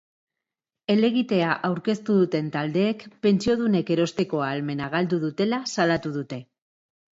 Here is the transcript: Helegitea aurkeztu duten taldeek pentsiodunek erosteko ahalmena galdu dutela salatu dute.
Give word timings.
Helegitea 0.93 1.51
aurkeztu 1.69 2.15
duten 2.21 2.47
taldeek 2.57 3.05
pentsiodunek 3.27 3.93
erosteko 3.99 4.43
ahalmena 4.49 4.91
galdu 4.97 5.23
dutela 5.29 5.63
salatu 5.77 6.17
dute. 6.19 6.45